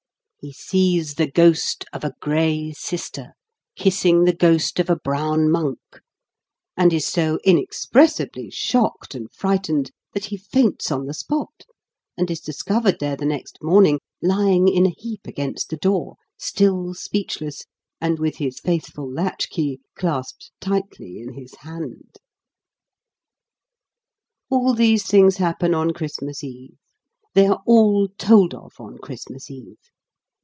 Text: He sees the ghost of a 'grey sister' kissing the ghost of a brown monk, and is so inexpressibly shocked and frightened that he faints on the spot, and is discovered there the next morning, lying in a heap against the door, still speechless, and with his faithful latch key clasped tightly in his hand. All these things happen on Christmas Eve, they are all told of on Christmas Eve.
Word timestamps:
He 0.43 0.53
sees 0.53 1.13
the 1.13 1.29
ghost 1.29 1.85
of 1.93 2.03
a 2.03 2.15
'grey 2.19 2.71
sister' 2.75 3.33
kissing 3.75 4.23
the 4.23 4.33
ghost 4.33 4.79
of 4.79 4.89
a 4.89 4.95
brown 4.95 5.51
monk, 5.51 5.77
and 6.75 6.91
is 6.91 7.05
so 7.05 7.37
inexpressibly 7.43 8.49
shocked 8.49 9.13
and 9.13 9.31
frightened 9.31 9.91
that 10.15 10.25
he 10.25 10.37
faints 10.37 10.91
on 10.91 11.05
the 11.05 11.13
spot, 11.13 11.65
and 12.17 12.31
is 12.31 12.39
discovered 12.39 12.97
there 12.99 13.15
the 13.15 13.23
next 13.27 13.59
morning, 13.61 13.99
lying 14.19 14.67
in 14.67 14.87
a 14.87 14.95
heap 14.97 15.27
against 15.27 15.69
the 15.69 15.77
door, 15.77 16.15
still 16.39 16.95
speechless, 16.95 17.65
and 18.01 18.17
with 18.17 18.37
his 18.37 18.59
faithful 18.59 19.07
latch 19.07 19.47
key 19.47 19.79
clasped 19.95 20.49
tightly 20.59 21.19
in 21.21 21.33
his 21.33 21.53
hand. 21.59 22.15
All 24.49 24.73
these 24.73 25.05
things 25.05 25.37
happen 25.37 25.75
on 25.75 25.91
Christmas 25.91 26.43
Eve, 26.43 26.79
they 27.35 27.45
are 27.45 27.61
all 27.67 28.07
told 28.17 28.55
of 28.55 28.73
on 28.79 28.97
Christmas 28.97 29.51
Eve. 29.51 29.77